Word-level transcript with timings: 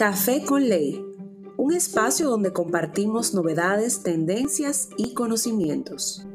Café 0.00 0.42
con 0.46 0.66
Ley, 0.66 1.04
un 1.58 1.74
espacio 1.74 2.30
donde 2.30 2.54
compartimos 2.54 3.34
novedades, 3.34 4.02
tendencias 4.02 4.88
y 4.96 5.12
conocimientos. 5.12 6.26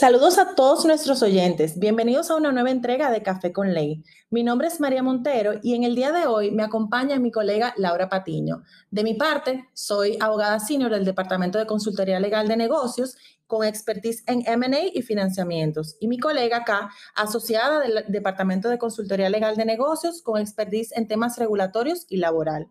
Saludos 0.00 0.38
a 0.38 0.54
todos 0.54 0.86
nuestros 0.86 1.22
oyentes. 1.22 1.78
Bienvenidos 1.78 2.30
a 2.30 2.36
una 2.36 2.52
nueva 2.52 2.70
entrega 2.70 3.10
de 3.10 3.22
Café 3.22 3.52
con 3.52 3.74
Ley. 3.74 4.02
Mi 4.30 4.42
nombre 4.42 4.66
es 4.66 4.80
María 4.80 5.02
Montero 5.02 5.60
y 5.62 5.74
en 5.74 5.84
el 5.84 5.94
día 5.94 6.10
de 6.10 6.26
hoy 6.26 6.52
me 6.52 6.62
acompaña 6.62 7.18
mi 7.18 7.30
colega 7.30 7.74
Laura 7.76 8.08
Patiño. 8.08 8.62
De 8.90 9.04
mi 9.04 9.12
parte, 9.12 9.68
soy 9.74 10.16
abogada 10.18 10.58
senior 10.58 10.90
del 10.90 11.04
Departamento 11.04 11.58
de 11.58 11.66
Consultoría 11.66 12.18
Legal 12.18 12.48
de 12.48 12.56
Negocios 12.56 13.18
con 13.46 13.62
expertise 13.66 14.24
en 14.26 14.42
M&A 14.46 14.86
y 14.86 15.02
financiamientos. 15.02 15.98
Y 16.00 16.08
mi 16.08 16.18
colega 16.18 16.56
acá, 16.56 16.88
asociada 17.14 17.80
del 17.80 18.06
Departamento 18.08 18.70
de 18.70 18.78
Consultoría 18.78 19.28
Legal 19.28 19.54
de 19.56 19.66
Negocios 19.66 20.22
con 20.22 20.40
expertise 20.40 20.96
en 20.96 21.08
temas 21.08 21.36
regulatorios 21.36 22.06
y 22.08 22.16
laboral. 22.16 22.68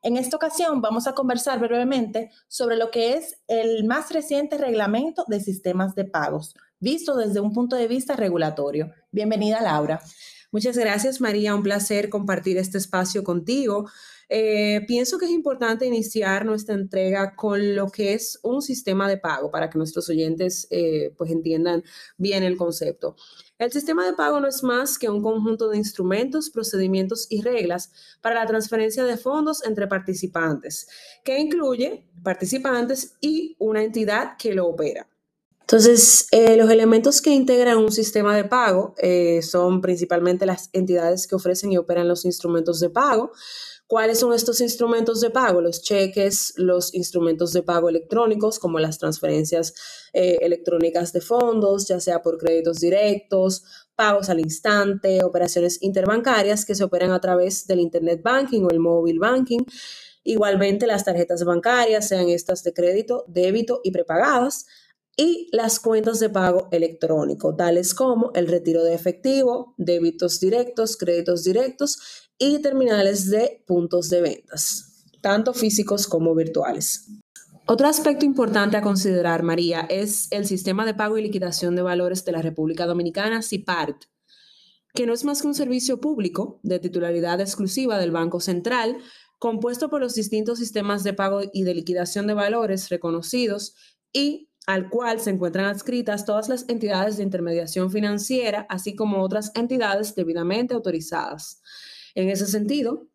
En 0.00 0.16
esta 0.16 0.36
ocasión 0.36 0.80
vamos 0.80 1.08
a 1.08 1.14
conversar 1.14 1.58
brevemente 1.58 2.30
sobre 2.46 2.76
lo 2.76 2.92
que 2.92 3.14
es 3.14 3.40
el 3.48 3.82
más 3.84 4.12
reciente 4.12 4.56
reglamento 4.56 5.24
de 5.26 5.40
sistemas 5.40 5.96
de 5.96 6.04
pagos, 6.04 6.54
visto 6.80 7.16
desde 7.16 7.40
un 7.40 7.52
punto 7.52 7.76
de 7.76 7.88
vista 7.88 8.16
regulatorio. 8.16 8.92
Bienvenida, 9.10 9.60
Laura. 9.60 10.00
Muchas 10.50 10.78
gracias, 10.78 11.20
María. 11.20 11.54
Un 11.54 11.62
placer 11.62 12.08
compartir 12.08 12.56
este 12.56 12.78
espacio 12.78 13.22
contigo. 13.22 13.90
Eh, 14.30 14.82
pienso 14.86 15.18
que 15.18 15.24
es 15.26 15.30
importante 15.30 15.86
iniciar 15.86 16.44
nuestra 16.44 16.74
entrega 16.74 17.34
con 17.34 17.74
lo 17.74 17.88
que 17.88 18.14
es 18.14 18.38
un 18.42 18.60
sistema 18.60 19.08
de 19.08 19.16
pago 19.16 19.50
para 19.50 19.68
que 19.68 19.78
nuestros 19.78 20.08
oyentes 20.08 20.66
eh, 20.70 21.14
pues 21.16 21.30
entiendan 21.30 21.82
bien 22.16 22.42
el 22.44 22.56
concepto. 22.56 23.16
El 23.58 23.72
sistema 23.72 24.06
de 24.06 24.12
pago 24.12 24.40
no 24.40 24.46
es 24.46 24.62
más 24.62 24.98
que 24.98 25.08
un 25.08 25.22
conjunto 25.22 25.68
de 25.68 25.78
instrumentos, 25.78 26.50
procedimientos 26.50 27.26
y 27.28 27.42
reglas 27.42 27.90
para 28.20 28.36
la 28.36 28.46
transferencia 28.46 29.04
de 29.04 29.16
fondos 29.16 29.64
entre 29.64 29.86
participantes, 29.86 30.88
que 31.24 31.38
incluye 31.38 32.06
participantes 32.22 33.16
y 33.20 33.56
una 33.58 33.82
entidad 33.82 34.36
que 34.38 34.54
lo 34.54 34.66
opera. 34.66 35.08
Entonces, 35.70 36.28
eh, 36.30 36.56
los 36.56 36.70
elementos 36.70 37.20
que 37.20 37.30
integran 37.30 37.76
un 37.76 37.92
sistema 37.92 38.34
de 38.34 38.44
pago 38.44 38.94
son 39.42 39.82
principalmente 39.82 40.46
las 40.46 40.70
entidades 40.72 41.26
que 41.26 41.34
ofrecen 41.34 41.70
y 41.72 41.76
operan 41.76 42.08
los 42.08 42.24
instrumentos 42.24 42.80
de 42.80 42.88
pago, 42.88 43.32
¿Cuáles 43.88 44.18
son 44.18 44.34
estos 44.34 44.60
instrumentos 44.60 45.22
de 45.22 45.30
pago? 45.30 45.62
Los 45.62 45.80
cheques, 45.80 46.52
los 46.56 46.92
instrumentos 46.92 47.54
de 47.54 47.62
pago 47.62 47.88
electrónicos, 47.88 48.58
como 48.58 48.78
las 48.78 48.98
transferencias 48.98 49.72
eh, 50.12 50.36
electrónicas 50.42 51.14
de 51.14 51.22
fondos, 51.22 51.88
ya 51.88 51.98
sea 51.98 52.20
por 52.20 52.36
créditos 52.36 52.80
directos, 52.80 53.64
pagos 53.96 54.28
al 54.28 54.40
instante, 54.40 55.24
operaciones 55.24 55.82
interbancarias 55.82 56.66
que 56.66 56.74
se 56.74 56.84
operan 56.84 57.12
a 57.12 57.20
través 57.20 57.66
del 57.66 57.80
Internet 57.80 58.20
Banking 58.22 58.62
o 58.64 58.68
el 58.68 58.78
Mobile 58.78 59.20
Banking. 59.20 59.64
Igualmente 60.22 60.86
las 60.86 61.06
tarjetas 61.06 61.42
bancarias, 61.44 62.08
sean 62.08 62.28
estas 62.28 62.62
de 62.64 62.74
crédito, 62.74 63.24
débito 63.26 63.80
y 63.82 63.90
prepagadas, 63.90 64.66
y 65.20 65.48
las 65.50 65.80
cuentas 65.80 66.20
de 66.20 66.30
pago 66.30 66.68
electrónico, 66.70 67.56
tales 67.56 67.92
como 67.92 68.30
el 68.34 68.46
retiro 68.46 68.84
de 68.84 68.94
efectivo, 68.94 69.74
débitos 69.76 70.38
directos, 70.38 70.96
créditos 70.96 71.42
directos 71.42 71.98
y 72.38 72.62
terminales 72.62 73.28
de 73.28 73.64
puntos 73.66 74.10
de 74.10 74.20
ventas, 74.20 75.04
tanto 75.20 75.52
físicos 75.54 76.06
como 76.06 76.36
virtuales. 76.36 77.08
Otro 77.66 77.88
aspecto 77.88 78.24
importante 78.24 78.76
a 78.76 78.80
considerar, 78.80 79.42
María, 79.42 79.80
es 79.90 80.28
el 80.30 80.46
sistema 80.46 80.86
de 80.86 80.94
pago 80.94 81.18
y 81.18 81.22
liquidación 81.22 81.74
de 81.74 81.82
valores 81.82 82.24
de 82.24 82.32
la 82.32 82.40
República 82.40 82.86
Dominicana, 82.86 83.42
CIPART, 83.42 84.04
que 84.94 85.04
no 85.04 85.12
es 85.12 85.24
más 85.24 85.42
que 85.42 85.48
un 85.48 85.54
servicio 85.54 86.00
público 86.00 86.60
de 86.62 86.78
titularidad 86.78 87.40
exclusiva 87.40 87.98
del 87.98 88.12
Banco 88.12 88.38
Central, 88.38 88.98
compuesto 89.40 89.90
por 89.90 90.00
los 90.00 90.14
distintos 90.14 90.60
sistemas 90.60 91.02
de 91.02 91.12
pago 91.12 91.40
y 91.52 91.64
de 91.64 91.74
liquidación 91.74 92.28
de 92.28 92.34
valores 92.34 92.88
reconocidos 92.88 93.74
y 94.12 94.47
al 94.68 94.90
cual 94.90 95.18
se 95.18 95.30
encuentran 95.30 95.64
adscritas 95.64 96.26
todas 96.26 96.50
las 96.50 96.68
entidades 96.68 97.16
de 97.16 97.22
intermediación 97.22 97.90
financiera, 97.90 98.66
así 98.68 98.94
como 98.94 99.22
otras 99.22 99.50
entidades 99.54 100.14
debidamente 100.14 100.74
autorizadas. 100.74 101.62
En 102.14 102.28
ese 102.28 102.46
sentido, 102.46 103.08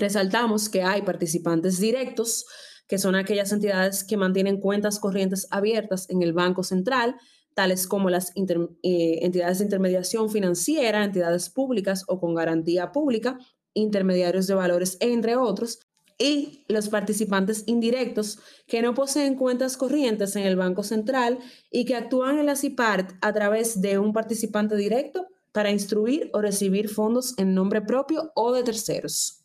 resaltamos 0.00 0.68
que 0.68 0.82
hay 0.82 1.02
participantes 1.02 1.78
directos, 1.78 2.44
que 2.88 2.98
son 2.98 3.14
aquellas 3.14 3.52
entidades 3.52 4.02
que 4.02 4.16
mantienen 4.16 4.58
cuentas 4.58 4.98
corrientes 4.98 5.46
abiertas 5.52 6.10
en 6.10 6.22
el 6.22 6.32
Banco 6.32 6.64
Central, 6.64 7.14
tales 7.54 7.86
como 7.86 8.10
las 8.10 8.32
eh, 8.34 9.20
entidades 9.22 9.58
de 9.58 9.66
intermediación 9.66 10.28
financiera, 10.28 11.04
entidades 11.04 11.50
públicas 11.50 12.02
o 12.08 12.18
con 12.18 12.34
garantía 12.34 12.90
pública, 12.90 13.38
intermediarios 13.74 14.48
de 14.48 14.54
valores, 14.54 14.96
entre 14.98 15.36
otros, 15.36 15.78
y 16.20 16.64
los 16.68 16.90
participantes 16.90 17.64
indirectos 17.66 18.38
que 18.68 18.82
no 18.82 18.94
poseen 18.94 19.34
cuentas 19.34 19.76
corrientes 19.78 20.36
en 20.36 20.44
el 20.44 20.54
Banco 20.54 20.84
Central 20.84 21.38
y 21.70 21.86
que 21.86 21.96
actúan 21.96 22.38
en 22.38 22.46
la 22.46 22.56
CIPART 22.56 23.12
a 23.22 23.32
través 23.32 23.80
de 23.80 23.98
un 23.98 24.12
participante 24.12 24.76
directo 24.76 25.26
para 25.50 25.70
instruir 25.70 26.30
o 26.34 26.42
recibir 26.42 26.90
fondos 26.90 27.36
en 27.38 27.54
nombre 27.54 27.80
propio 27.80 28.30
o 28.34 28.52
de 28.52 28.62
terceros. 28.62 29.42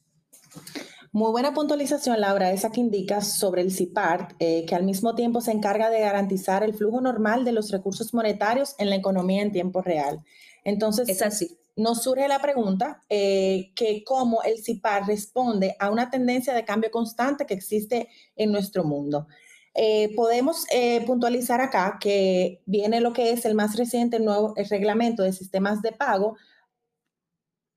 Muy 1.13 1.31
buena 1.31 1.53
puntualización, 1.53 2.19
Laura, 2.19 2.51
esa 2.51 2.71
que 2.71 2.81
indicas 2.81 3.39
sobre 3.39 3.61
el 3.61 3.71
CIPART, 3.71 4.33
eh, 4.39 4.65
que 4.67 4.75
al 4.75 4.83
mismo 4.83 5.15
tiempo 5.15 5.39
se 5.39 5.51
encarga 5.51 5.89
de 5.89 6.01
garantizar 6.01 6.61
el 6.61 6.73
flujo 6.73 6.99
normal 6.99 7.45
de 7.45 7.53
los 7.53 7.71
recursos 7.71 8.13
monetarios 8.13 8.75
en 8.79 8.89
la 8.89 8.97
economía 8.97 9.41
en 9.41 9.53
tiempo 9.53 9.81
real. 9.81 10.19
Entonces, 10.65 11.07
es 11.07 11.21
así 11.21 11.57
nos 11.75 12.03
surge 12.03 12.27
la 12.27 12.39
pregunta 12.39 13.03
eh, 13.09 13.71
que 13.75 14.03
cómo 14.03 14.41
el 14.43 14.63
CIPAR 14.63 15.05
responde 15.07 15.75
a 15.79 15.89
una 15.89 16.09
tendencia 16.09 16.53
de 16.53 16.65
cambio 16.65 16.91
constante 16.91 17.45
que 17.45 17.53
existe 17.53 18.09
en 18.35 18.51
nuestro 18.51 18.83
mundo. 18.83 19.27
Eh, 19.73 20.13
podemos 20.15 20.65
eh, 20.71 21.03
puntualizar 21.05 21.59
acá 21.59 21.97
que 21.99 22.61
viene 22.65 23.01
lo 23.01 23.11
que 23.11 23.31
es 23.31 23.43
el 23.43 23.55
más 23.55 23.75
reciente 23.75 24.19
nuevo 24.19 24.53
reglamento 24.69 25.21
de 25.23 25.33
sistemas 25.33 25.81
de 25.81 25.91
pago 25.91 26.37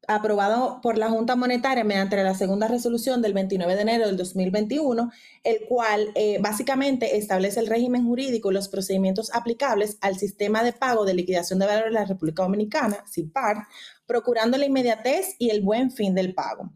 aprobado 0.08 0.80
por 0.80 0.96
la 0.96 1.10
Junta 1.10 1.36
Monetaria 1.36 1.84
mediante 1.84 2.16
la 2.22 2.34
segunda 2.34 2.66
resolución 2.66 3.20
del 3.20 3.34
29 3.34 3.76
de 3.76 3.82
enero 3.82 4.06
del 4.06 4.16
2021, 4.16 5.12
el 5.44 5.60
cual 5.68 6.08
eh, 6.14 6.38
básicamente 6.40 7.18
establece 7.18 7.60
el 7.60 7.66
régimen 7.66 8.06
jurídico 8.06 8.50
y 8.50 8.54
los 8.54 8.68
procedimientos 8.68 9.30
aplicables 9.34 9.98
al 10.00 10.16
sistema 10.16 10.64
de 10.64 10.72
pago 10.72 11.04
de 11.04 11.14
liquidación 11.14 11.58
de 11.58 11.66
valor 11.66 11.84
de 11.84 11.90
la 11.90 12.06
República 12.06 12.42
Dominicana, 12.42 13.04
CIPAR, 13.06 13.68
procurando 14.06 14.56
la 14.56 14.64
inmediatez 14.64 15.36
y 15.38 15.50
el 15.50 15.60
buen 15.60 15.90
fin 15.90 16.14
del 16.14 16.34
pago. 16.34 16.72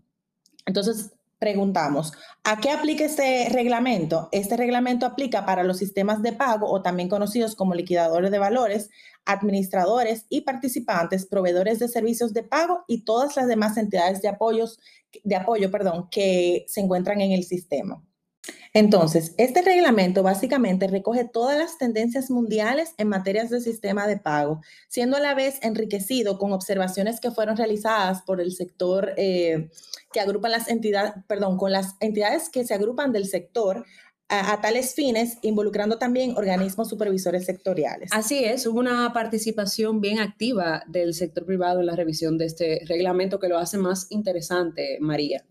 Entonces, 0.66 1.10
preguntamos, 1.42 2.12
¿a 2.44 2.60
qué 2.60 2.70
aplica 2.70 3.04
este 3.04 3.48
reglamento? 3.48 4.28
Este 4.30 4.56
reglamento 4.56 5.06
aplica 5.06 5.44
para 5.44 5.64
los 5.64 5.78
sistemas 5.78 6.22
de 6.22 6.32
pago 6.32 6.70
o 6.70 6.82
también 6.82 7.08
conocidos 7.08 7.56
como 7.56 7.75
liquidadores 7.75 8.30
de 8.30 8.38
valores, 8.38 8.91
administradores 9.25 10.25
y 10.28 10.42
participantes, 10.42 11.26
proveedores 11.26 11.81
de 11.81 11.88
servicios 11.88 12.32
de 12.32 12.44
pago 12.44 12.84
y 12.86 13.04
todas 13.04 13.34
las 13.34 13.48
demás 13.48 13.76
entidades 13.76 14.22
de, 14.22 14.28
apoyos, 14.28 14.78
de 15.25 15.34
apoyo 15.34 15.69
perdón, 15.72 16.06
que 16.12 16.64
se 16.69 16.81
encuentran 16.81 17.20
en 17.20 17.32
el 17.32 17.42
sistema. 17.42 18.00
Entonces, 18.75 19.34
este 19.36 19.62
reglamento 19.62 20.22
básicamente 20.22 20.86
recoge 20.86 21.25
todas 21.25 21.58
las 21.58 21.78
tendencias 21.78 22.30
mundiales 22.30 22.94
en 22.98 23.08
materias 23.08 23.50
de 23.50 23.60
sistema 23.60 24.06
de 24.06 24.16
pago, 24.16 24.60
siendo 24.88 25.16
a 25.16 25.20
la 25.20 25.34
vez 25.34 25.58
enriquecido 25.62 26.38
con 26.38 26.52
observaciones 26.52 27.20
que 27.20 27.31
fueron 27.31 27.56
realizadas 27.56 28.22
por 28.22 28.41
el 28.41 28.52
sector 28.52 29.12
eh, 29.16 29.69
que 30.12 30.20
agrupan 30.20 30.52
las 30.52 30.69
entidades, 30.69 31.12
perdón, 31.26 31.58
con 31.58 31.70
las 31.70 31.97
entidades 32.00 32.48
que 32.48 32.64
se 32.64 32.75
agrupan 32.75 33.12
del 33.12 33.26
sector 33.26 33.84
a, 34.28 34.60
tales 34.62 34.94
fines, 34.94 35.36
involucrando 35.42 35.98
también 35.98 36.36
organismos 36.38 36.88
supervisores 36.88 37.44
sectoriales. 37.44 38.10
Así 38.12 38.44
es, 38.44 38.66
hubo 38.66 38.81
una 38.81 39.12
participación 39.12 40.00
bien 40.00 40.20
activa 40.20 40.84
del 40.88 41.12
sector 41.12 41.44
privado 41.44 41.81
en 41.81 41.87
la 41.87 41.96
revisión 41.96 42.38
de 42.38 42.46
este 42.46 42.81
reglamento 42.87 43.38
que 43.38 43.49
lo 43.49 43.58
hace 43.58 43.76
más 43.76 44.06
interesante, 44.11 44.96
María. 45.00 45.44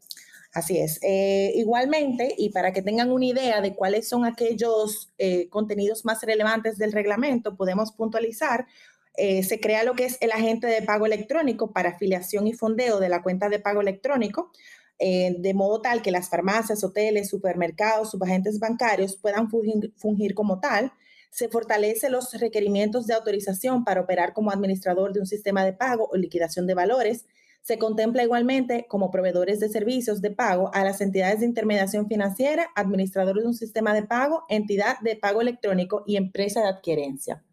Así 0.53 0.77
es. 0.79 0.99
Eh, 1.01 1.53
igualmente, 1.55 2.35
y 2.37 2.49
para 2.49 2.73
que 2.73 2.81
tengan 2.81 3.09
una 3.11 3.25
idea 3.25 3.61
de 3.61 3.73
cuáles 3.73 4.07
son 4.09 4.25
aquellos 4.25 5.13
eh, 5.17 5.47
contenidos 5.49 6.03
más 6.03 6.21
relevantes 6.23 6.77
del 6.77 6.91
reglamento, 6.91 7.55
podemos 7.55 7.93
puntualizar. 7.93 8.67
Eh, 9.15 9.43
se 9.43 9.61
crea 9.61 9.83
lo 9.83 9.93
que 9.93 10.05
es 10.05 10.17
el 10.19 10.31
agente 10.31 10.67
de 10.67 10.81
pago 10.81 11.05
electrónico 11.05 11.71
para 11.71 11.91
afiliación 11.91 12.47
y 12.47 12.53
fondeo 12.53 12.99
de 12.99 13.07
la 13.07 13.23
cuenta 13.23 13.47
de 13.47 13.59
pago 13.59 13.81
electrónico, 13.81 14.51
de 14.99 15.53
modo 15.55 15.81
tal 15.81 16.03
que 16.03 16.11
las 16.11 16.29
farmacias, 16.29 16.83
hoteles, 16.83 17.27
supermercados, 17.27 18.11
subagentes 18.11 18.59
bancarios 18.59 19.15
puedan 19.15 19.49
fungir, 19.49 19.91
fungir 19.97 20.35
como 20.35 20.59
tal. 20.59 20.93
Se 21.31 21.49
fortalece 21.49 22.07
los 22.11 22.31
requerimientos 22.39 23.07
de 23.07 23.15
autorización 23.15 23.83
para 23.83 24.01
operar 24.01 24.33
como 24.33 24.51
administrador 24.51 25.11
de 25.11 25.21
un 25.21 25.25
sistema 25.25 25.65
de 25.65 25.73
pago 25.73 26.07
o 26.11 26.17
liquidación 26.17 26.67
de 26.67 26.75
valores 26.75 27.25
se 27.61 27.77
contempla 27.77 28.23
igualmente 28.23 28.85
como 28.87 29.11
proveedores 29.11 29.59
de 29.59 29.69
servicios 29.69 30.21
de 30.21 30.31
pago 30.31 30.71
a 30.73 30.83
las 30.83 31.01
entidades 31.01 31.39
de 31.39 31.45
intermediación 31.45 32.07
financiera, 32.07 32.69
administradores 32.75 33.43
de 33.43 33.49
un 33.49 33.55
sistema 33.55 33.93
de 33.93 34.03
pago, 34.03 34.43
entidad 34.49 34.99
de 35.01 35.15
pago 35.15 35.41
electrónico 35.41 36.03
y 36.05 36.17
empresa 36.17 36.61
de 36.61 36.69
adquierencia. 36.69 37.43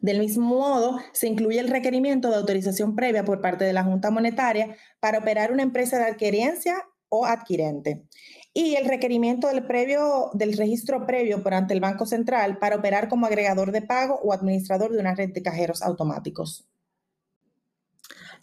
Del 0.00 0.18
mismo 0.18 0.46
modo, 0.46 0.98
se 1.12 1.28
incluye 1.28 1.58
el 1.58 1.68
requerimiento 1.68 2.30
de 2.30 2.36
autorización 2.36 2.94
previa 2.94 3.24
por 3.24 3.40
parte 3.40 3.64
de 3.64 3.72
la 3.72 3.84
Junta 3.84 4.10
Monetaria 4.10 4.76
para 5.00 5.18
operar 5.18 5.52
una 5.52 5.62
empresa 5.62 5.98
de 5.98 6.04
adquiriencia 6.04 6.76
o 7.08 7.24
adquirente 7.24 8.04
y 8.52 8.74
el 8.76 8.86
requerimiento 8.86 9.48
del, 9.48 9.66
previo, 9.66 10.30
del 10.32 10.56
registro 10.56 11.06
previo 11.06 11.42
por 11.42 11.52
ante 11.54 11.74
el 11.74 11.80
Banco 11.80 12.06
Central 12.06 12.58
para 12.58 12.76
operar 12.76 13.08
como 13.08 13.26
agregador 13.26 13.70
de 13.70 13.82
pago 13.82 14.18
o 14.22 14.32
administrador 14.32 14.92
de 14.92 14.98
una 14.98 15.14
red 15.14 15.30
de 15.32 15.42
cajeros 15.42 15.82
automáticos. 15.82 16.66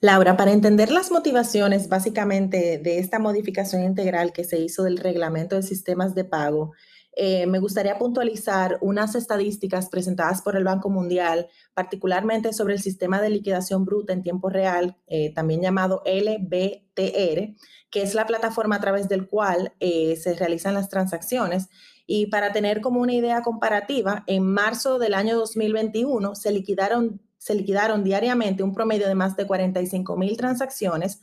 Laura, 0.04 0.36
para 0.36 0.52
entender 0.52 0.92
las 0.92 1.12
motivaciones 1.12 1.88
básicamente 1.88 2.78
de 2.78 3.00
esta 3.00 3.20
modificación 3.20 3.84
integral 3.84 4.34
que 4.34 4.44
se 4.44 4.60
hizo 4.60 4.84
del 4.84 4.98
reglamento 4.98 5.56
de 5.56 5.64
sistemas 5.64 6.14
de 6.14 6.26
pago, 6.26 6.74
eh, 7.16 7.48
me 7.48 7.60
gustaría 7.60 7.98
puntualizar 7.98 8.80
unas 8.82 9.16
estadísticas 9.16 9.88
presentadas 9.88 10.42
por 10.42 10.58
el 10.58 10.66
Banco 10.66 10.90
Mundial, 10.90 11.48
particularmente 11.74 12.52
sobre 12.52 12.74
el 12.74 12.82
sistema 12.82 13.22
de 13.22 13.30
liquidación 13.30 13.86
bruta 13.86 14.12
en 14.12 14.24
tiempo 14.24 14.50
real, 14.50 14.98
eh, 15.08 15.34
también 15.34 15.62
llamado 15.62 16.04
LBTR, 16.06 17.56
que 17.90 18.02
es 18.02 18.14
la 18.14 18.26
plataforma 18.26 18.76
a 18.76 18.82
través 18.82 19.08
del 19.08 19.30
cual 19.30 19.72
eh, 19.80 20.18
se 20.18 20.34
realizan 20.34 20.74
las 20.74 20.90
transacciones. 20.90 21.70
Y 22.06 22.26
para 22.26 22.52
tener 22.52 22.82
como 22.82 23.00
una 23.00 23.14
idea 23.14 23.42
comparativa, 23.42 24.26
en 24.28 24.44
marzo 24.44 25.00
del 25.00 25.14
año 25.14 25.38
2021 25.38 26.36
se 26.36 26.52
liquidaron, 26.52 27.22
se 27.44 27.56
liquidaron 27.56 28.06
diariamente 28.06 28.64
un 28.64 28.74
promedio 28.74 29.06
de 29.06 29.16
más 29.16 29.36
de 29.36 29.46
45 29.46 30.16
mil 30.16 30.38
transacciones, 30.38 31.20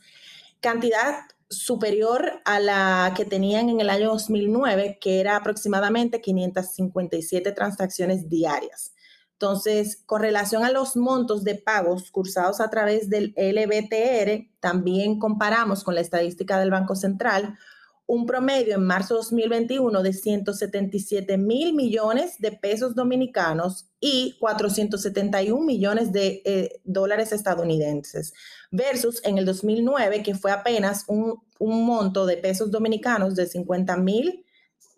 cantidad 0.59 1.15
superior 1.49 2.43
a 2.45 2.59
la 2.59 3.11
que 3.17 3.25
tenían 3.25 3.69
en 3.69 3.81
el 3.81 3.89
año 3.89 4.09
2009, 4.09 4.99
que 5.01 5.19
era 5.19 5.35
aproximadamente 5.35 6.21
557 6.21 7.51
transacciones 7.53 8.29
diarias. 8.29 8.93
Entonces, 9.33 10.03
con 10.05 10.21
relación 10.21 10.63
a 10.63 10.69
los 10.69 10.95
montos 10.95 11.43
de 11.43 11.55
pagos 11.55 12.11
cursados 12.11 12.61
a 12.61 12.69
través 12.69 13.09
del 13.09 13.33
LBTR, 13.35 14.47
también 14.59 15.17
comparamos 15.17 15.83
con 15.83 15.95
la 15.95 16.01
estadística 16.01 16.59
del 16.59 16.69
Banco 16.69 16.95
Central, 16.95 17.57
un 18.11 18.25
promedio 18.25 18.75
en 18.75 18.83
marzo 18.83 19.15
2021 19.15 20.03
de 20.03 20.11
177 20.11 21.37
mil 21.37 21.73
millones 21.73 22.35
de 22.39 22.51
pesos 22.51 22.93
dominicanos 22.93 23.87
y 24.01 24.35
471 24.41 25.65
millones 25.65 26.11
de 26.11 26.41
eh, 26.43 26.81
dólares 26.83 27.31
estadounidenses, 27.31 28.33
versus 28.69 29.23
en 29.23 29.37
el 29.37 29.45
2009 29.45 30.23
que 30.23 30.35
fue 30.35 30.51
apenas 30.51 31.05
un, 31.07 31.41
un 31.57 31.85
monto 31.85 32.25
de 32.25 32.35
pesos 32.35 32.69
dominicanos 32.69 33.35
de 33.35 33.47
50 33.47 33.95
mil 33.95 34.43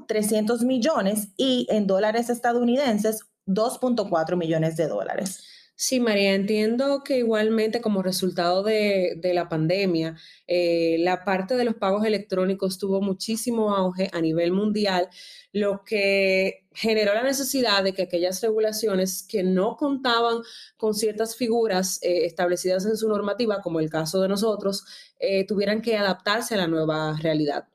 300 0.08 0.64
millones 0.64 1.28
y 1.38 1.68
en 1.70 1.86
dólares 1.86 2.32
estadounidenses 2.32 3.20
2.4 3.46 4.36
millones 4.36 4.76
de 4.76 4.88
dólares. 4.88 5.44
Sí, 5.86 6.00
María, 6.00 6.34
entiendo 6.34 7.04
que 7.04 7.18
igualmente 7.18 7.82
como 7.82 8.02
resultado 8.02 8.64
de, 8.64 9.20
la 9.34 9.50
pandemia, 9.50 10.16
eh, 10.48 10.96
la 11.00 11.26
parte 11.26 11.58
de 11.58 11.66
los 11.66 11.76
pagos 11.76 12.06
electrónicos 12.06 12.78
tuvo 12.78 13.02
muchísimo 13.02 13.76
auge 13.76 14.10
a 14.14 14.22
nivel 14.22 14.54
mundial, 14.54 15.10
lo 15.52 15.84
que 15.84 16.66
generó 16.72 17.14
la 17.14 17.24
necesidad 17.24 17.84
de 17.84 17.92
que 17.94 18.04
aquellas 18.04 18.42
regulaciones 18.42 19.24
que 19.28 19.44
no 19.44 19.76
contaban 19.76 20.38
con 20.78 20.94
ciertas 20.94 21.36
figuras 21.36 22.00
eh, 22.02 22.24
establecidas 22.26 22.86
en 22.86 22.96
su 22.96 23.10
normativa, 23.10 23.62
como 23.62 23.82
el 23.82 23.90
caso 23.90 24.22
de 24.22 24.30
nosotros, 24.30 24.86
eh, 25.20 25.46
tuvieran 25.46 25.82
que 25.82 25.98
adaptarse 25.98 26.54
a 26.54 26.58
la 26.60 26.68
nueva 26.68 27.18
realidad. 27.22 27.68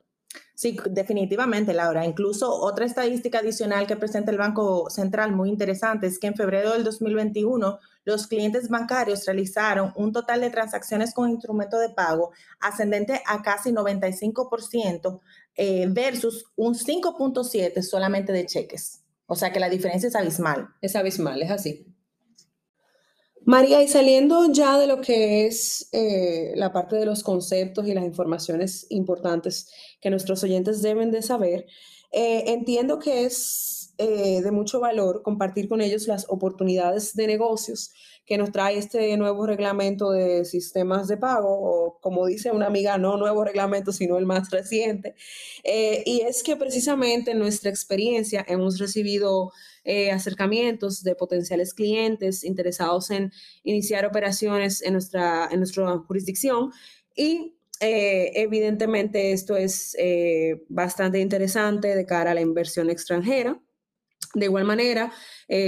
Sí, 0.59 0.77
definitivamente, 0.89 1.73
Laura. 1.73 2.05
Incluso 2.05 2.53
otra 2.53 2.85
estadística 2.85 3.39
adicional 3.39 3.87
que 3.87 3.95
presenta 3.95 4.29
el 4.29 4.37
Banco 4.37 4.89
Central 4.89 5.31
muy 5.31 5.47
interesante 5.47 6.07
es 6.07 6.19
que 6.19 6.27
en 6.27 6.35
febrero 6.35 6.73
del 6.73 6.83
2021 6.83 7.79
los 8.03 8.27
clientes 8.27 8.67
bancarios 8.67 9.25
realizaron 9.25 9.93
un 9.95 10.11
total 10.11 10.41
de 10.41 10.49
transacciones 10.49 11.13
con 11.13 11.29
instrumento 11.29 11.79
de 11.79 11.91
pago 11.91 12.33
ascendente 12.59 13.21
a 13.25 13.41
casi 13.41 13.71
95% 13.71 15.21
eh, 15.55 15.87
versus 15.89 16.51
un 16.57 16.75
5.7% 16.75 17.81
solamente 17.81 18.33
de 18.33 18.45
cheques. 18.45 19.05
O 19.27 19.37
sea 19.37 19.53
que 19.53 19.61
la 19.61 19.69
diferencia 19.69 20.09
es 20.09 20.15
abismal. 20.17 20.67
Es 20.81 20.93
abismal, 20.97 21.41
es 21.41 21.51
así. 21.51 21.87
María, 23.49 23.81
y 23.81 23.87
saliendo 23.87 24.45
ya 24.51 24.77
de 24.77 24.85
lo 24.85 25.01
que 25.01 25.47
es 25.47 25.89
eh, 25.91 26.53
la 26.55 26.71
parte 26.71 26.97
de 26.97 27.07
los 27.07 27.23
conceptos 27.23 27.87
y 27.87 27.95
las 27.95 28.05
informaciones 28.05 28.85
importantes 28.91 29.71
que 29.99 30.11
nuestros 30.11 30.43
oyentes 30.43 30.83
deben 30.83 31.09
de 31.09 31.23
saber, 31.23 31.65
eh, 32.11 32.43
entiendo 32.45 32.99
que 32.99 33.25
es 33.25 33.88
eh, 33.99 34.41
de 34.41 34.51
mucho 34.51 34.79
valor 34.79 35.21
compartir 35.21 35.69
con 35.69 35.81
ellos 35.81 36.07
las 36.07 36.25
oportunidades 36.29 37.13
de 37.13 37.27
negocios 37.27 37.93
que 38.25 38.37
nos 38.37 38.51
trae 38.51 38.77
este 38.77 39.15
nuevo 39.17 39.45
reglamento 39.45 40.11
de 40.11 40.45
sistemas 40.45 41.07
de 41.07 41.17
pago, 41.17 41.49
o 41.49 41.99
como 41.99 42.25
dice 42.25 42.51
una 42.51 42.67
amiga, 42.67 42.97
no 42.97 43.17
nuevo 43.17 43.43
reglamento, 43.43 43.91
sino 43.91 44.17
el 44.17 44.25
más 44.25 44.49
reciente. 44.51 45.15
y 45.63 46.21
es 46.21 46.43
que 46.43 46.55
precisamente 46.55 47.31
en 47.31 47.39
nuestra 47.39 47.69
experiencia 47.69 48.45
hemos 48.47 48.77
recibido 48.79 49.51
eh, 49.91 50.11
acercamientos 50.11 51.01
de 51.03 51.15
potenciales 51.15 51.73
clientes 51.73 52.43
interesados 52.43 53.09
en 53.11 53.31
iniciar 53.63 54.05
operaciones 54.05 54.83
en 54.83 54.93
nuestra, 54.93 55.47
en 55.51 55.59
nuestra 55.59 55.97
jurisdicción 55.99 56.71
y 57.15 57.55
eh, 57.79 58.31
evidentemente 58.35 59.31
esto 59.31 59.55
es 59.55 59.95
eh, 59.97 60.63
bastante 60.67 61.19
interesante 61.19 61.95
de 61.95 62.05
cara 62.05 62.31
a 62.31 62.33
la 62.33 62.41
inversión 62.41 62.89
extranjera. 62.89 63.59
De 64.35 64.45
igual 64.45 64.63
manera, 64.63 65.11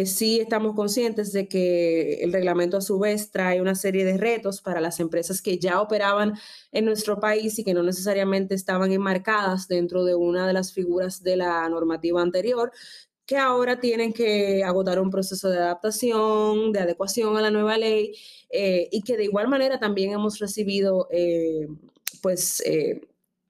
sí 0.06 0.40
estamos 0.40 0.76
conscientes 0.76 1.34
de 1.34 1.48
que 1.48 2.24
el 2.24 2.32
reglamento 2.32 2.78
a 2.78 2.82
su 2.82 3.00
vez 3.00 3.32
trae 3.32 3.60
una 3.60 3.74
serie 3.74 4.06
de 4.06 4.18
retos 4.18 4.62
para 4.62 4.80
las 4.80 5.00
empresas 5.00 5.42
que 5.42 5.58
ya 5.58 5.82
operaban 5.82 6.38
en 6.72 6.86
nuestro 6.86 7.20
país 7.20 7.58
y 7.58 7.64
que 7.64 7.74
no 7.74 7.82
necesariamente 7.82 8.54
estaban 8.54 8.92
enmarcadas 8.92 9.68
dentro 9.68 10.06
de 10.06 10.14
una 10.14 10.46
de 10.46 10.54
las 10.54 10.74
figuras 10.74 11.24
de 11.24 11.38
la 11.38 11.68
normativa 11.70 12.22
anterior, 12.22 12.72
que 13.32 13.38
ahora 13.38 13.80
tienen 13.80 14.12
que 14.12 14.62
agotar 14.64 15.00
un 15.00 15.10
proceso 15.10 15.50
de 15.50 15.58
adaptación, 15.58 16.74
de 16.74 16.80
adecuación 16.82 17.38
a 17.38 17.42
la 17.42 17.50
nueva 17.50 17.78
ley 17.78 18.14
eh, 18.50 18.90
y 18.92 19.04
que 19.04 19.16
de 19.16 19.24
igual 19.24 19.48
manera 19.48 19.80
también 19.80 20.12
hemos 20.12 20.40
recibido 20.40 21.08
eh, 21.12 21.68
pues 22.22 22.62
eh, 22.66 23.02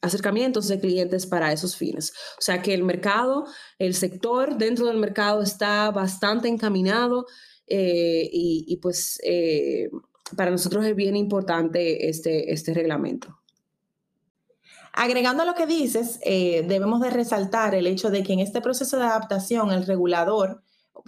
acercamientos 0.02 0.68
de 0.68 0.80
clientes 0.80 1.26
para 1.26 1.54
esos 1.54 1.76
fines. 1.76 2.12
O 2.38 2.42
sea 2.42 2.62
que 2.62 2.74
el 2.74 2.84
mercado, 2.84 3.46
el 3.80 3.94
sector 3.94 4.58
dentro 4.58 4.88
del 4.88 4.98
mercado 4.98 5.42
está 5.42 5.92
bastante 5.92 6.48
encaminado 6.48 7.28
y, 7.68 8.66
y, 8.68 8.78
pues 8.78 9.20
para 10.36 10.52
nosotros 10.52 10.86
es 10.86 10.96
bien 10.96 11.16
importante 11.16 12.10
este, 12.10 12.52
este 12.52 12.74
reglamento. 12.74 13.42
Agregando 14.94 15.44
a 15.44 15.46
lo 15.46 15.56
que 15.56 15.66
dices, 15.66 16.20
eh, 16.24 16.66
debemos 16.68 17.00
de 17.00 17.10
resaltar 17.10 17.76
el 17.76 17.88
hecho 17.88 18.10
de 18.10 18.24
que 18.24 18.34
en 18.34 18.40
este 18.40 18.62
proceso 18.62 18.98
de 18.98 19.04
adaptación, 19.04 19.72
el 19.72 19.86
regulador, 19.86 20.64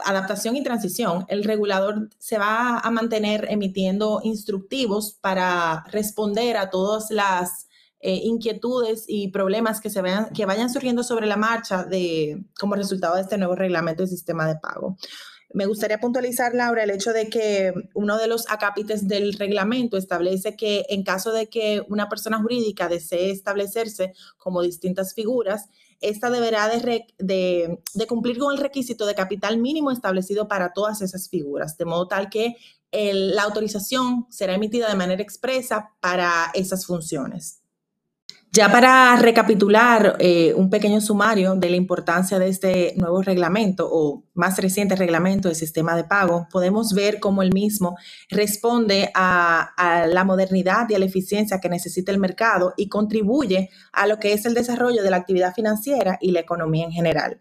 adaptación 0.06 0.56
y 0.56 0.64
transición, 0.64 1.26
el 1.28 1.44
regulador 1.44 2.10
se 2.18 2.38
va 2.38 2.80
a 2.80 2.92
mantener 2.92 3.48
emitiendo 3.50 4.22
instructivos 4.24 5.18
para 5.20 5.84
responder 5.92 6.56
a 6.56 6.70
todas 6.70 7.12
las 7.12 7.68
eh, 8.06 8.20
inquietudes 8.26 9.06
y 9.08 9.30
problemas 9.30 9.80
que, 9.80 9.90
se 9.90 10.02
vean, 10.02 10.28
que 10.34 10.46
vayan 10.46 10.70
surgiendo 10.70 11.04
sobre 11.04 11.26
la 11.26 11.38
marcha 11.38 11.86
de, 11.86 12.44
como 12.60 12.76
resultado 12.76 13.16
de 13.16 13.22
este 13.22 13.38
nuevo 13.38 13.56
reglamento 13.56 14.04
de 14.04 14.10
sistema 14.10 14.46
de 14.46 14.58
pago. 14.58 14.98
Me 15.54 15.68
gustaría 15.68 16.00
puntualizar, 16.00 16.54
Laura, 16.54 16.84
el 16.84 16.90
hecho 16.90 17.14
de 17.14 17.30
que 17.30 17.74
uno 17.94 18.18
de 18.18 18.28
los 18.28 18.50
acápites 18.50 19.08
del 19.08 19.36
reglamento 19.36 19.96
establece 19.96 20.58
que 20.58 20.86
en 20.90 21.04
caso 21.04 21.32
de 21.32 21.48
que 21.48 21.86
una 21.88 22.10
persona 22.10 22.42
jurídica 22.42 22.90
desee 22.90 23.32
establecerse 23.32 24.14
como 24.38 24.62
distintas 24.62 25.14
figuras, 25.14 25.70
esta 26.02 26.30
deberá 26.30 26.68
de, 26.68 27.80
cumplir 28.10 28.38
con 28.38 28.52
el 28.54 28.60
requisito 28.60 29.06
de 29.06 29.16
capital 29.16 29.60
mínimo 29.60 29.92
establecido 29.92 30.50
para 30.50 30.74
todas 30.74 31.02
esas 31.02 31.30
figuras, 31.30 31.78
de 31.78 31.86
modo 31.86 32.10
tal 32.10 32.30
que 32.30 32.58
la 32.92 33.44
autorización 33.44 34.28
será 34.30 34.56
emitida 34.56 34.90
de 34.90 34.96
manera 34.96 35.24
expresa 35.24 35.94
para 36.02 36.52
esas 36.54 36.86
funciones. 36.86 37.63
Ya 38.56 38.72
para 38.72 39.16
recapitular 39.16 40.16
eh, 40.20 40.54
un 40.56 40.70
pequeño 40.70 41.02
sumario 41.02 41.56
de 41.56 41.72
la 41.72 41.76
importancia 41.76 42.38
de 42.38 42.50
este 42.50 42.94
nuevo 42.98 43.24
reglamento 43.24 43.90
o 43.92 44.26
más 44.36 44.60
reciente 44.60 44.96
reglamento 44.96 45.50
de 45.50 45.56
sistema 45.56 45.96
de 45.96 46.04
pago, 46.04 46.48
podemos 46.52 46.94
ver 46.94 47.20
cómo 47.20 47.42
el 47.42 47.52
mismo 47.52 47.98
responde 48.30 49.10
a, 49.16 50.06
la 50.08 50.24
modernidad 50.24 50.88
y 50.88 50.94
a 50.94 51.00
la 51.00 51.06
eficiencia 51.06 51.60
que 51.60 51.68
necesita 51.68 52.12
el 52.12 52.20
mercado 52.20 52.76
y 52.78 52.90
contribuye 52.90 53.72
a 53.92 54.06
lo 54.06 54.20
que 54.20 54.34
es 54.34 54.46
el 54.46 54.54
desarrollo 54.54 55.02
de 55.02 55.10
la 55.10 55.18
actividad 55.18 55.56
financiera 55.56 56.20
y 56.22 56.30
la 56.30 56.42
economía 56.42 56.86
en 56.86 56.92
general 56.92 57.40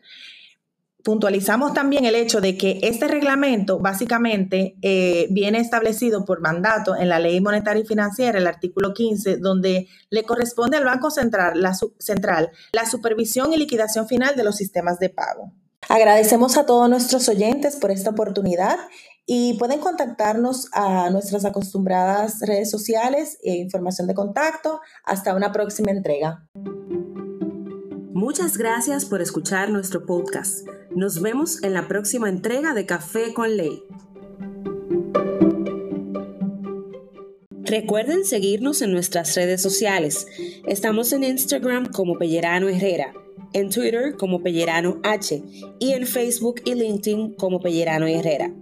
puntualizamos 1.03 1.75
también 1.75 2.05
el 2.05 2.15
hecho 2.15 2.41
de 2.41 2.57
que 2.57 2.79
este 2.83 3.09
reglamento 3.09 3.79
básicamente 3.79 4.77
eh, 4.83 5.27
viene 5.31 5.59
establecido 5.59 6.25
por 6.25 6.41
mandato 6.41 6.97
en 6.97 7.09
la 7.09 7.19
ley 7.19 7.41
monetaria 7.41 7.83
y 7.83 7.87
financiera, 7.87 8.39
el 8.39 8.47
artículo 8.47 8.95
15, 8.95 9.39
donde 9.39 9.89
le 10.11 10.23
corresponde 10.25 10.77
al 10.77 10.85
Banco 10.85 11.11
Central 11.11 11.61
la, 11.61 11.75
Central 11.99 12.51
la 12.73 12.87
supervisión 12.87 13.53
y 13.53 13.57
liquidación 13.57 14.07
final 14.07 14.37
de 14.37 14.45
los 14.45 14.57
sistemas 14.57 14.99
de 14.99 15.11
pago. 15.11 15.53
Agradecemos 15.89 16.57
a 16.57 16.65
todos 16.65 16.89
nuestros 16.89 17.29
oyentes 17.29 17.77
por 17.77 17.91
esta 17.91 18.11
oportunidad 18.11 18.79
y 19.27 19.55
pueden 19.55 19.81
contactarnos 19.81 20.69
a 20.73 21.11
nuestras 21.11 21.45
acostumbradas 21.45 22.41
redes 22.41 22.71
sociales 22.71 23.39
e 23.43 23.57
información 23.57 24.07
de 24.07 24.15
contacto. 24.15 24.81
Hasta 25.05 25.35
una 25.35 25.53
próxima 25.53 25.91
entrega. 25.91 26.47
Muchas 28.13 28.57
gracias 28.57 29.05
por 29.05 29.21
escuchar 29.21 29.71
nuestro 29.71 30.07
podcast. 30.07 30.67
Nos 30.95 31.23
vemos 31.23 31.63
en 31.63 31.73
la 31.73 31.89
próxima 31.89 32.29
entrega 32.29 32.75
de 32.75 32.85
Café 32.85 33.33
con 33.33 33.57
Ley. 33.57 33.83
Recuerden 37.63 38.27
seguirnos 38.27 38.83
en 38.83 38.93
nuestras 38.93 39.35
redes 39.35 39.63
sociales. 39.63 40.27
Estamos 40.67 41.15
en 41.15 41.25
Instagram 41.25 41.87
como 41.87 42.19
Pellerano 42.19 42.69
Herrera, 42.69 43.15
en 43.55 43.71
Twitter 43.71 44.17
como 44.19 44.43
Pellerano 44.43 45.01
H 45.03 45.43
y 45.79 45.93
en 45.93 46.07
Facebook 46.07 46.61
y 46.67 46.75
LinkedIn 46.75 47.37
como 47.37 47.61
Pellerano 47.61 48.07
Herrera. 48.07 48.53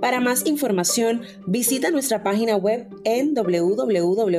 Para 0.00 0.20
más 0.20 0.44
información, 0.46 1.22
visita 1.46 1.92
nuestra 1.92 2.24
página 2.24 2.56
web 2.56 2.88
en 3.04 3.32
www.phlaw.com. 3.34 4.30